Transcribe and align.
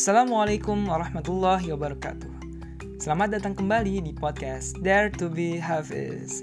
Assalamualaikum 0.00 0.88
warahmatullahi 0.88 1.76
wabarakatuh. 1.76 2.32
Selamat 3.04 3.36
datang 3.36 3.52
kembali 3.52 4.00
di 4.00 4.16
podcast 4.16 4.80
Dare 4.80 5.12
to 5.12 5.28
be 5.28 5.60
Hafiz. 5.60 6.40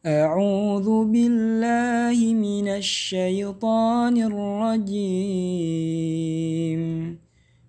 أعوذ 0.00 0.88
بالله 1.12 2.16
من 2.16 2.66
الشيطان 2.80 4.16
الرجيم 4.32 5.20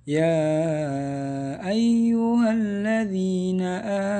يا 0.07 0.47
أيها 1.59 2.47
الذين 2.55 3.61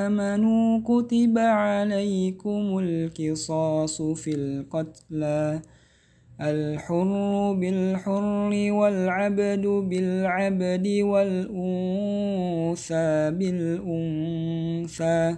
آمنوا 0.03 0.83
كتب 0.83 1.35
عليكم 1.39 2.63
القصاص 2.83 3.95
في 4.19 4.31
القتلى 4.35 5.63
الحر 6.41 7.53
بالحر 7.53 8.71
والعبد 8.71 9.67
بالعبد 9.67 10.87
والأنثى 11.01 12.11
بالأنثى 13.39 15.37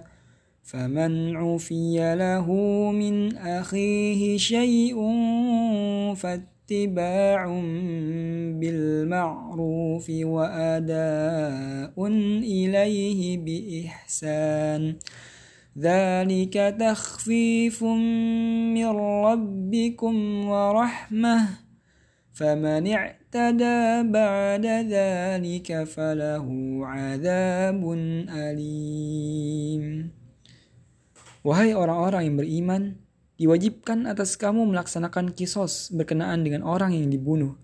فمن 0.62 1.36
عفي 1.36 2.14
له 2.14 2.46
من 2.92 3.36
أخيه 3.36 4.36
شيء 4.36 4.96
فاتباع 6.14 7.46
بالمعروف 8.60 10.10
وأداء 10.10 12.06
إليه 12.42 13.38
بإحسان. 13.38 14.96
ذلك 15.77 16.53
تخفيف 16.53 17.83
من 18.77 18.91
ربكم 19.25 20.15
ورحمة 20.45 21.37
فمن 22.33 22.83
اعتدى 22.87 23.81
بعد 24.09 24.65
ذلك 24.65 25.69
فله 25.83 26.47
عذاب 26.85 27.81
أليم 28.29 29.85
Wahai 31.43 31.75
orang-orang 31.75 32.23
yang 32.23 32.37
beriman, 32.39 32.83
diwajibkan 33.35 34.07
atas 34.07 34.39
kamu 34.39 34.63
melaksanakan 34.63 35.35
kisos 35.35 35.91
berkenaan 35.91 36.47
dengan 36.47 36.63
orang 36.63 36.95
yang 36.95 37.11
dibunuh, 37.11 37.59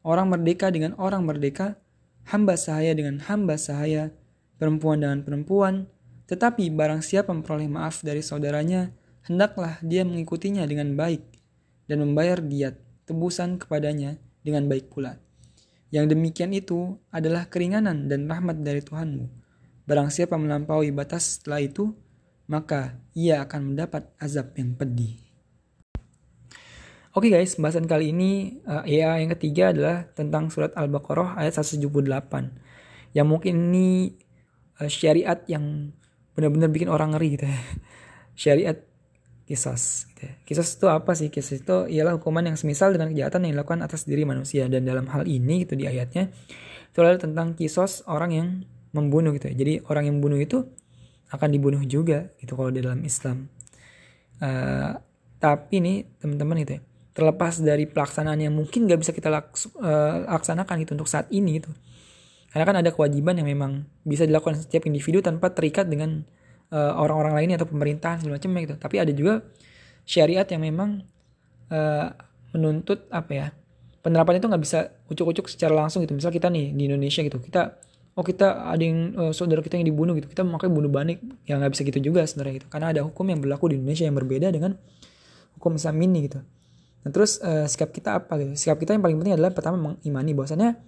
orang 0.00 0.32
merdeka 0.32 0.72
dengan 0.72 0.96
orang 0.96 1.28
merdeka, 1.28 1.76
hamba 2.32 2.56
sahaya 2.56 2.96
dengan 2.96 3.20
hamba 3.28 3.60
sahaya, 3.60 4.16
perempuan 4.56 5.04
dengan 5.04 5.20
perempuan, 5.20 5.92
tetapi 6.25 6.73
barang 6.73 7.05
siapa 7.05 7.29
memperoleh 7.29 7.69
maaf 7.69 8.01
dari 8.01 8.25
saudaranya, 8.25 8.89
hendaklah 9.29 9.77
dia 9.85 10.01
mengikutinya 10.01 10.65
dengan 10.65 10.97
baik 10.97 11.21
dan 11.85 12.01
membayar 12.01 12.41
diat 12.41 12.77
tebusan 13.05 13.61
kepadanya 13.61 14.17
dengan 14.41 14.65
baik 14.65 14.89
pula. 14.89 15.21
Yang 15.93 16.17
demikian 16.17 16.51
itu 16.51 16.97
adalah 17.13 17.45
keringanan 17.45 18.09
dan 18.09 18.25
rahmat 18.25 18.65
dari 18.65 18.81
Tuhanmu. 18.81 19.29
Barang 19.85 20.09
siapa 20.09 20.33
melampaui 20.33 20.89
batas 20.89 21.37
setelah 21.37 21.61
itu, 21.61 21.93
maka 22.49 22.97
ia 23.13 23.45
akan 23.45 23.73
mendapat 23.73 24.09
azab 24.17 24.57
yang 24.57 24.73
pedih. 24.73 25.21
Oke 27.15 27.31
okay 27.31 27.39
guys, 27.39 27.55
pembahasan 27.55 27.87
kali 27.87 28.11
ini 28.11 28.59
uh, 28.67 28.83
ya 28.83 29.15
yang 29.15 29.31
ketiga 29.37 29.71
adalah 29.71 30.03
tentang 30.11 30.51
surat 30.51 30.75
Al-Baqarah 30.75 31.39
ayat 31.39 31.55
178. 31.63 31.87
Yang 33.15 33.27
mungkin 33.29 33.71
ini 33.71 34.19
uh, 34.83 34.91
syariat 34.91 35.39
yang 35.47 35.95
benar-benar 36.35 36.69
bikin 36.69 36.91
orang 36.91 37.15
ngeri 37.15 37.39
gitu. 37.39 37.45
Ya 37.47 37.59
syariat 38.41 38.77
kisas 39.45 40.09
gitu 40.09 40.25
ya. 40.25 40.33
kisas 40.43 40.67
itu 40.75 40.85
apa 40.91 41.11
sih? 41.15 41.31
Kisas 41.31 41.63
itu 41.63 41.87
ialah 41.89 42.19
hukuman 42.19 42.43
yang 42.43 42.57
semisal 42.59 42.91
dengan 42.91 43.09
kejahatan 43.13 43.47
yang 43.47 43.59
dilakukan 43.59 43.81
atas 43.81 44.05
diri 44.05 44.27
manusia. 44.27 44.67
Dan 44.67 44.83
dalam 44.83 45.07
hal 45.09 45.25
ini 45.25 45.63
gitu 45.63 45.79
di 45.79 45.87
ayatnya 45.87 46.29
itu 46.91 46.97
adalah 46.99 47.19
tentang 47.19 47.55
kisos 47.55 48.03
orang 48.05 48.31
yang 48.35 48.47
membunuh 48.91 49.31
gitu 49.33 49.49
ya. 49.51 49.55
Jadi 49.55 49.83
orang 49.87 50.11
yang 50.11 50.15
membunuh 50.19 50.39
itu 50.39 50.63
akan 51.33 51.49
dibunuh 51.49 51.81
juga 51.83 52.29
gitu 52.37 52.53
kalau 52.53 52.69
di 52.69 52.79
dalam 52.83 53.01
Islam. 53.01 53.49
Uh, 54.35 54.99
tapi 55.39 55.79
nih 55.79 56.03
teman-teman 56.19 56.59
gitu 56.67 56.73
ya 56.79 56.81
terlepas 57.15 57.63
dari 57.63 57.87
pelaksanaan 57.87 58.43
yang 58.43 58.51
mungkin 58.51 58.91
gak 58.91 58.99
bisa 58.99 59.15
kita 59.15 59.31
uh, 59.31 59.39
laksanakan 60.27 60.75
gitu 60.83 60.99
untuk 60.99 61.07
saat 61.07 61.31
ini 61.31 61.63
gitu 61.63 61.71
karena 62.55 62.71
kan 62.71 62.77
ada 62.79 62.95
kewajiban 62.95 63.35
yang 63.35 63.51
memang 63.51 63.83
bisa 64.07 64.23
dilakukan 64.23 64.55
setiap 64.55 64.87
individu 64.87 65.19
tanpa 65.19 65.51
terikat 65.51 65.91
dengan 65.91 66.23
uh, 66.71 66.95
orang-orang 66.95 67.35
lainnya 67.35 67.59
atau 67.59 67.67
pemerintahan 67.67 68.23
segala 68.23 68.39
macam 68.39 68.55
gitu. 68.55 68.75
Tapi 68.79 68.95
ada 68.95 69.11
juga 69.11 69.43
syariat 70.07 70.47
yang 70.47 70.63
memang 70.63 71.03
uh, 71.67 72.15
menuntut 72.55 73.11
apa 73.11 73.31
ya 73.35 73.47
penerapan 73.99 74.39
itu 74.39 74.47
nggak 74.47 74.63
bisa 74.63 74.79
ucuk-ucuk 75.11 75.51
secara 75.51 75.75
langsung 75.75 75.99
gitu. 76.07 76.15
Misal 76.15 76.31
kita 76.31 76.47
nih 76.47 76.71
di 76.71 76.87
Indonesia 76.87 77.27
gitu, 77.27 77.43
kita 77.43 77.75
oh 78.15 78.23
kita 78.23 78.71
ada 78.71 78.79
yang 78.79 79.11
uh, 79.19 79.33
saudara 79.35 79.59
kita 79.59 79.75
yang 79.75 79.91
dibunuh 79.91 80.15
gitu, 80.15 80.31
kita 80.31 80.47
memakai 80.47 80.71
bunuh 80.71 80.87
banik, 80.87 81.19
ya 81.43 81.59
nggak 81.59 81.75
bisa 81.75 81.83
gitu 81.83 81.99
juga 81.99 82.23
sebenarnya 82.23 82.63
gitu. 82.63 82.67
Karena 82.71 82.95
ada 82.95 83.03
hukum 83.03 83.27
yang 83.27 83.43
berlaku 83.43 83.75
di 83.75 83.83
Indonesia 83.83 84.07
yang 84.07 84.15
berbeda 84.15 84.47
dengan 84.55 84.79
hukum 85.59 85.75
Islam 85.75 85.99
ini 85.99 86.31
gitu. 86.31 86.39
Nah 87.03 87.11
terus 87.11 87.35
uh, 87.43 87.67
sikap 87.67 87.91
kita 87.91 88.23
apa 88.23 88.39
gitu? 88.39 88.55
Sikap 88.55 88.79
kita 88.79 88.95
yang 88.95 89.03
paling 89.03 89.19
penting 89.19 89.35
adalah 89.35 89.51
pertama 89.51 89.75
mengimani 89.75 90.31
bahwasanya 90.31 90.79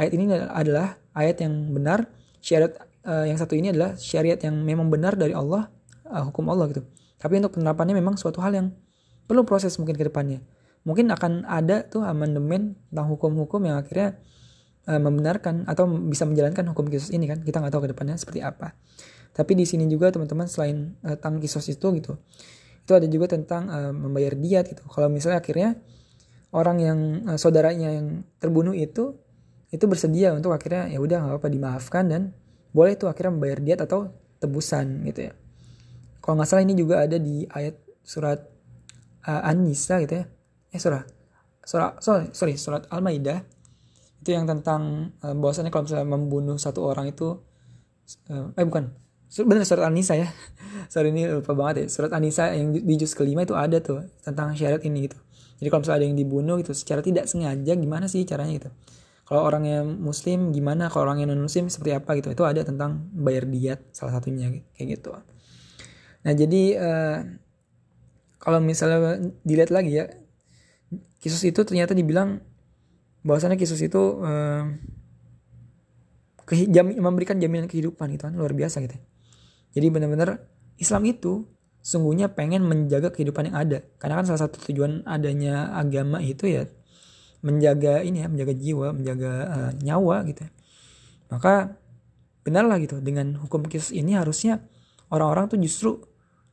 ayat 0.00 0.12
ini 0.16 0.32
adalah 0.32 0.96
ayat 1.12 1.44
yang 1.44 1.52
benar, 1.76 2.08
syariat 2.40 2.72
uh, 3.04 3.28
yang 3.28 3.36
satu 3.36 3.52
ini 3.52 3.68
adalah 3.76 4.00
syariat 4.00 4.40
yang 4.40 4.56
memang 4.64 4.88
benar 4.88 5.12
dari 5.20 5.36
Allah, 5.36 5.68
uh, 6.08 6.24
hukum 6.32 6.48
Allah 6.48 6.72
gitu. 6.72 6.80
Tapi 7.20 7.36
untuk 7.36 7.60
penerapannya 7.60 7.92
memang 7.92 8.16
suatu 8.16 8.40
hal 8.40 8.56
yang 8.56 8.72
perlu 9.28 9.44
proses 9.44 9.76
mungkin 9.76 9.92
ke 10.00 10.08
depannya. 10.08 10.40
Mungkin 10.88 11.12
akan 11.12 11.44
ada 11.44 11.84
tuh 11.84 12.00
amandemen 12.00 12.80
tentang 12.88 13.12
hukum-hukum 13.12 13.60
yang 13.68 13.76
akhirnya 13.76 14.16
uh, 14.88 14.96
membenarkan 14.96 15.68
atau 15.68 15.84
bisa 16.08 16.24
menjalankan 16.24 16.64
hukum 16.72 16.88
kisos 16.88 17.12
ini 17.12 17.28
kan. 17.28 17.44
Kita 17.44 17.60
nggak 17.60 17.76
tahu 17.76 17.84
ke 17.84 17.90
depannya 17.92 18.16
seperti 18.16 18.40
apa. 18.40 18.72
Tapi 19.36 19.52
di 19.52 19.68
sini 19.68 19.84
juga 19.86 20.08
teman-teman 20.08 20.48
selain 20.48 20.96
uh, 21.04 21.20
tentang 21.20 21.44
kisos 21.44 21.68
itu 21.68 21.86
gitu, 22.00 22.16
itu 22.82 22.92
ada 22.96 23.06
juga 23.06 23.36
tentang 23.36 23.68
uh, 23.68 23.92
membayar 23.92 24.32
diat 24.32 24.64
gitu. 24.72 24.82
Kalau 24.88 25.12
misalnya 25.12 25.44
akhirnya 25.44 25.76
orang 26.50 26.76
yang 26.80 26.98
uh, 27.28 27.38
saudaranya 27.38 27.94
yang 27.94 28.24
terbunuh 28.40 28.72
itu 28.74 29.20
itu 29.70 29.84
bersedia 29.86 30.34
untuk 30.34 30.50
akhirnya 30.50 30.90
ya 30.90 30.98
udah 30.98 31.22
nggak 31.22 31.32
apa-apa 31.38 31.48
dimaafkan 31.48 32.04
dan 32.10 32.22
boleh 32.74 32.98
itu 32.98 33.06
akhirnya 33.06 33.32
membayar 33.34 33.58
diet 33.62 33.80
atau 33.82 34.10
tebusan 34.42 35.06
gitu 35.06 35.30
ya. 35.30 35.32
Kalau 36.18 36.34
nggak 36.38 36.48
salah 36.50 36.62
ini 36.66 36.74
juga 36.74 37.06
ada 37.06 37.16
di 37.16 37.46
ayat 37.46 37.78
surat 38.02 38.38
uh, 39.26 39.42
An-Nisa 39.46 40.02
gitu 40.02 40.22
ya. 40.22 40.24
Eh 40.74 40.80
surah 40.82 41.02
surah 41.62 42.02
sorry, 42.02 42.34
sorry 42.34 42.54
surat 42.58 42.86
Al-Maidah 42.90 43.46
itu 44.20 44.30
yang 44.34 44.44
tentang 44.44 45.14
uh, 45.22 45.34
bahwasannya 45.38 45.70
kalau 45.70 45.86
misalnya 45.86 46.06
membunuh 46.06 46.58
satu 46.58 46.84
orang 46.84 47.14
itu 47.14 47.38
uh, 48.28 48.58
eh 48.58 48.66
bukan 48.66 48.90
benar 49.46 49.62
surat 49.62 49.86
An-Nisa 49.86 50.18
ya. 50.18 50.26
Sorry 50.92 51.14
ini 51.14 51.22
lupa 51.30 51.54
banget 51.54 51.86
ya. 51.86 52.02
Surat 52.02 52.10
An-Nisa 52.10 52.50
yang 52.50 52.74
di 52.74 52.94
juz 52.98 53.14
kelima 53.14 53.46
itu 53.46 53.54
ada 53.54 53.78
tuh 53.78 54.02
tentang 54.26 54.58
syarat 54.58 54.82
ini 54.82 55.06
gitu. 55.06 55.14
Jadi 55.62 55.68
kalau 55.70 55.86
misalnya 55.86 55.98
ada 56.02 56.06
yang 56.10 56.18
dibunuh 56.18 56.58
gitu 56.58 56.74
secara 56.74 56.98
tidak 56.98 57.30
sengaja 57.30 57.78
gimana 57.78 58.10
sih 58.10 58.26
caranya 58.26 58.58
gitu 58.58 58.70
kalau 59.30 59.46
orang 59.46 59.62
yang 59.62 59.86
muslim 60.02 60.50
gimana? 60.50 60.90
Kalau 60.90 61.06
orang 61.06 61.22
yang 61.22 61.30
non 61.30 61.46
muslim 61.46 61.70
seperti 61.70 61.94
apa 61.94 62.18
gitu? 62.18 62.34
Itu 62.34 62.42
ada 62.42 62.66
tentang 62.66 63.06
bayar 63.14 63.46
diat 63.46 63.78
salah 63.94 64.18
satunya 64.18 64.50
kayak 64.74 64.98
gitu. 64.98 65.14
Nah 66.26 66.32
jadi 66.34 66.62
uh, 66.74 67.18
kalau 68.42 68.58
misalnya 68.58 69.22
dilihat 69.46 69.70
lagi 69.70 70.02
ya 70.02 70.10
kisus 71.22 71.46
itu 71.46 71.62
ternyata 71.62 71.94
dibilang 71.94 72.42
bahwasannya 73.22 73.54
kisus 73.54 73.78
itu 73.86 74.18
uh, 74.18 74.66
memberikan 76.98 77.38
jaminan 77.38 77.70
kehidupan 77.70 78.10
gitu 78.10 78.26
kan 78.26 78.34
luar 78.34 78.50
biasa 78.50 78.82
gitu 78.82 78.98
jadi 79.70 79.86
benar-benar 79.90 80.42
Islam 80.80 81.06
itu 81.06 81.46
sungguhnya 81.80 82.34
pengen 82.34 82.66
menjaga 82.66 83.14
kehidupan 83.14 83.50
yang 83.50 83.56
ada. 83.56 83.78
Karena 83.96 84.20
kan 84.20 84.24
salah 84.26 84.42
satu 84.48 84.60
tujuan 84.70 85.06
adanya 85.06 85.70
agama 85.72 86.18
itu 86.20 86.50
ya 86.50 86.66
menjaga 87.40 88.04
ini 88.04 88.24
ya 88.24 88.28
menjaga 88.28 88.54
jiwa 88.56 88.88
menjaga 88.92 89.32
uh, 89.48 89.70
nyawa 89.80 90.16
gitu 90.28 90.44
ya. 90.44 90.50
maka 91.32 91.80
benarlah 92.44 92.76
gitu 92.80 93.00
dengan 93.00 93.36
hukum 93.40 93.64
kisos 93.68 93.92
ini 93.92 94.16
harusnya 94.16 94.64
orang-orang 95.12 95.50
tuh 95.50 95.58
justru 95.60 95.90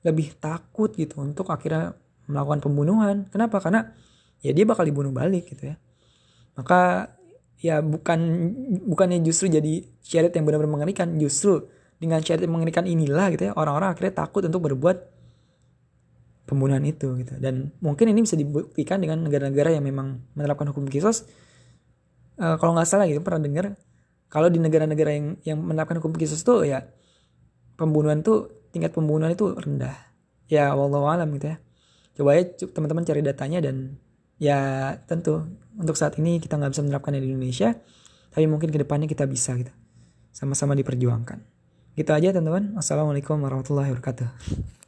lebih 0.06 0.36
takut 0.38 0.94
gitu 0.94 1.20
untuk 1.24 1.50
akhirnya 1.50 1.98
melakukan 2.28 2.60
pembunuhan. 2.64 3.26
Kenapa? 3.32 3.64
Karena 3.64 3.92
ya 4.44 4.52
dia 4.52 4.68
bakal 4.68 4.86
dibunuh 4.86 5.12
balik 5.16 5.50
gitu 5.52 5.74
ya. 5.74 5.76
Maka 6.60 7.14
ya 7.58 7.82
bukan 7.82 8.20
bukannya 8.86 9.24
justru 9.26 9.50
jadi 9.50 9.82
syariat 10.04 10.34
yang 10.38 10.46
benar-benar 10.46 10.74
mengerikan 10.78 11.18
justru 11.18 11.66
dengan 11.98 12.22
syariat 12.22 12.46
yang 12.46 12.54
mengerikan 12.54 12.86
inilah 12.86 13.34
gitu 13.34 13.50
ya 13.50 13.54
orang-orang 13.58 13.98
akhirnya 13.98 14.14
takut 14.14 14.46
untuk 14.46 14.62
berbuat 14.70 15.17
pembunuhan 16.48 16.82
itu 16.88 17.14
gitu. 17.20 17.36
Dan 17.38 17.76
mungkin 17.84 18.08
ini 18.08 18.24
bisa 18.24 18.40
dibuktikan 18.40 19.04
dengan 19.04 19.28
negara-negara 19.28 19.76
yang 19.76 19.84
memang 19.84 20.24
menerapkan 20.34 20.72
hukum 20.72 20.88
kisos. 20.88 21.28
Uh, 22.40 22.56
kalau 22.58 22.74
nggak 22.74 22.88
salah 22.88 23.06
gitu 23.06 23.20
pernah 23.20 23.44
dengar 23.44 23.74
kalau 24.32 24.48
di 24.48 24.62
negara-negara 24.62 25.12
yang 25.12 25.28
yang 25.44 25.58
menerapkan 25.60 25.98
hukum 26.00 26.14
kisos 26.16 26.46
tuh 26.46 26.64
ya 26.64 26.86
pembunuhan 27.76 28.22
tuh 28.24 28.70
tingkat 28.72 28.96
pembunuhan 28.96 29.36
itu 29.36 29.52
rendah. 29.52 29.94
Ya 30.48 30.72
wallahu 30.72 31.12
alam 31.12 31.28
gitu 31.36 31.52
ya. 31.52 31.58
Coba 32.16 32.40
ya 32.40 32.48
teman-teman 32.48 33.04
cari 33.04 33.22
datanya 33.22 33.60
dan 33.60 34.00
ya 34.40 34.94
tentu 35.06 35.44
untuk 35.76 36.00
saat 36.00 36.16
ini 36.18 36.40
kita 36.40 36.56
nggak 36.56 36.72
bisa 36.72 36.82
menerapkannya 36.88 37.20
di 37.20 37.30
Indonesia 37.36 37.76
tapi 38.32 38.46
mungkin 38.46 38.72
ke 38.72 38.80
depannya 38.80 39.12
kita 39.12 39.28
bisa 39.28 39.52
gitu. 39.60 39.74
Sama-sama 40.32 40.78
diperjuangkan. 40.80 41.44
Gitu 41.98 42.12
aja 42.14 42.30
teman-teman. 42.32 42.78
Assalamualaikum 42.78 43.42
warahmatullahi 43.42 43.92
wabarakatuh 43.92 44.87